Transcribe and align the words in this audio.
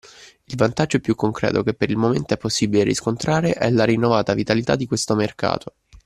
Il 0.45 0.55
vantaggio 0.55 0.97
più 0.99 1.13
concreto 1.13 1.61
che 1.61 1.75
per 1.75 1.91
il 1.91 1.95
momento 1.97 2.33
è 2.33 2.37
possibile 2.37 2.81
riscontrare 2.83 3.53
è 3.53 3.69
la 3.69 3.83
rinnovata 3.83 4.33
vitalità 4.33 4.75
di 4.75 4.87
questo 4.87 5.13
mercato. 5.13 5.75